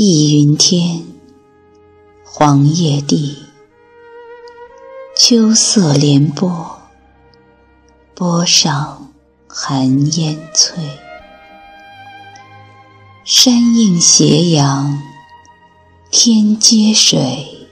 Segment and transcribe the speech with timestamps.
[0.00, 1.02] 碧云天，
[2.24, 3.36] 黄叶地，
[5.16, 6.82] 秋色连波，
[8.14, 9.12] 波上
[9.48, 10.78] 寒烟翠。
[13.24, 15.02] 山映斜阳，
[16.12, 17.66] 天接水，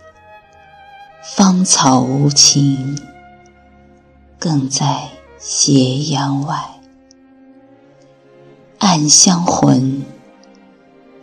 [1.23, 2.99] 芳草无情，
[4.37, 6.81] 更在斜阳外。
[8.79, 10.05] 暗香魂，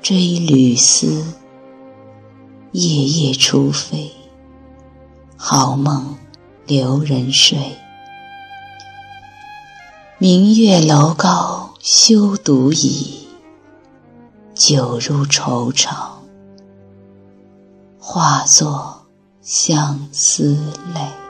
[0.04, 1.24] 追旅思，
[2.74, 4.12] 夜夜初飞，
[5.38, 6.18] 好梦
[6.66, 7.58] 留人睡。
[10.18, 13.26] 明月楼高休独倚。
[14.54, 16.22] 酒入愁肠，
[17.98, 19.06] 化作
[19.42, 20.58] 相思
[20.94, 21.23] 泪。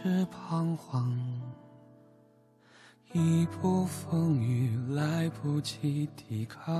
[0.00, 1.12] 是彷徨，
[3.12, 6.72] 一波风雨来不及抵抗，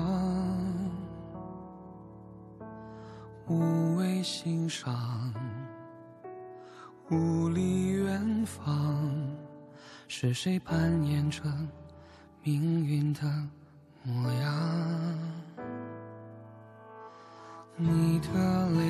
[3.48, 5.34] 无谓欣赏，
[7.10, 9.10] 无力远方，
[10.06, 11.42] 是谁扮演着
[12.44, 13.20] 命运的
[14.04, 15.18] 模样？
[17.76, 18.87] 你的泪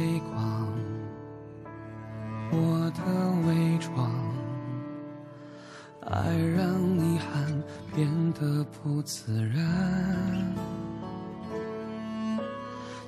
[8.41, 10.55] 的不自然，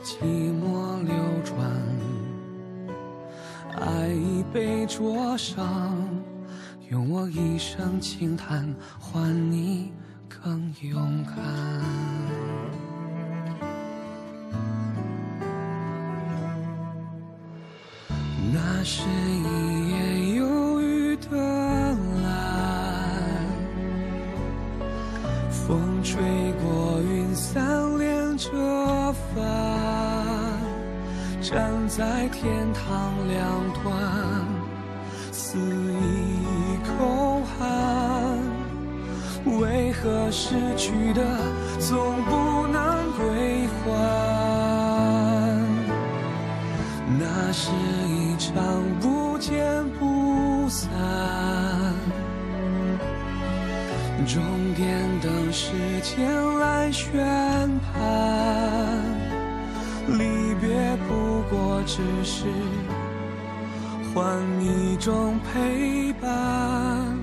[0.03, 0.25] 寂
[0.61, 1.15] 寞流
[1.45, 1.57] 转，
[3.81, 5.97] 爱已被灼伤，
[6.91, 9.93] 用我一生轻叹换你
[10.29, 11.37] 更勇敢。
[18.53, 19.80] 那是一
[25.71, 26.21] 风吹
[26.61, 28.51] 过云散连着
[29.33, 29.47] 帆，
[31.41, 33.39] 站在天堂两
[33.75, 33.87] 端，
[35.31, 38.37] 肆意空喊。
[39.61, 41.23] 为何失去的
[41.79, 42.90] 总不能
[54.27, 55.73] 终点等时
[56.03, 57.11] 间来宣
[57.81, 58.99] 判。
[60.09, 62.47] 离别不过只是
[64.13, 67.17] 换一种陪伴，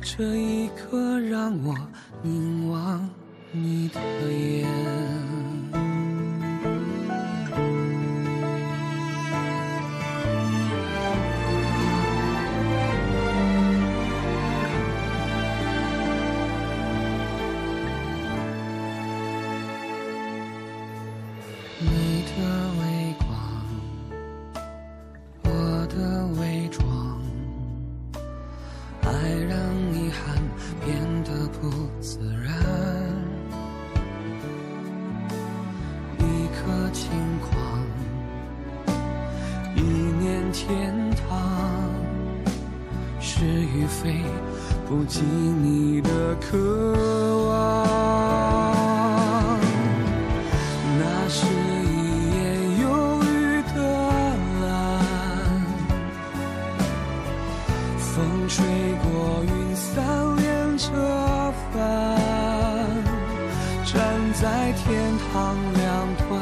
[0.00, 1.74] 这一刻让我
[2.22, 3.08] 凝望
[3.52, 4.00] 你的
[4.32, 5.23] 眼。
[40.54, 41.90] 天堂
[43.18, 44.22] 是与非
[44.88, 46.56] 不及你的渴
[47.48, 47.52] 望，
[50.96, 52.38] 那是一夜
[52.82, 52.84] 忧
[53.24, 53.26] 郁
[53.74, 53.76] 的
[54.62, 54.64] 蓝，
[57.98, 58.14] 风
[58.48, 58.64] 吹
[59.02, 59.92] 过云散
[60.36, 60.86] 连着
[61.72, 61.82] 帆，
[63.84, 63.92] 站
[64.34, 64.84] 在天
[65.32, 65.32] 堂
[65.74, 65.82] 两
[66.28, 66.32] 端，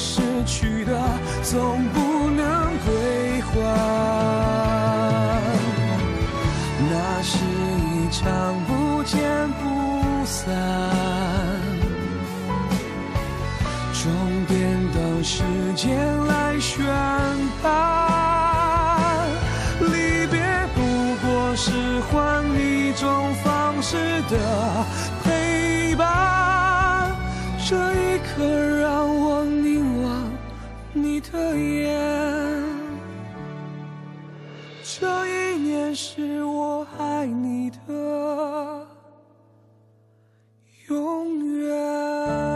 [0.00, 0.98] 失去的？
[1.42, 3.52] 总不能归还，
[6.88, 9.20] 那是一场不见
[9.60, 10.48] 不散，
[13.92, 14.10] 终
[14.48, 14.58] 点
[14.94, 15.42] 等时
[15.76, 16.82] 间来宣
[17.62, 19.28] 判。
[19.80, 20.40] 离别
[20.74, 20.78] 不
[21.26, 21.70] 过是
[22.10, 23.96] 换一种方式
[24.30, 24.86] 的
[25.24, 27.14] 陪伴，
[27.68, 28.44] 这一刻
[28.80, 29.39] 让我。
[31.02, 31.98] 你的眼
[34.82, 38.86] 这一年是我爱你的
[40.88, 42.49] 永远。